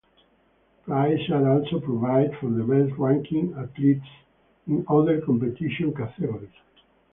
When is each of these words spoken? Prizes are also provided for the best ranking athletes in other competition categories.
Prizes 0.83 1.29
are 1.29 1.47
also 1.47 1.79
provided 1.79 2.35
for 2.39 2.49
the 2.49 2.63
best 2.63 2.97
ranking 2.97 3.53
athletes 3.53 4.07
in 4.65 4.83
other 4.89 5.21
competition 5.21 5.93
categories. 5.93 6.49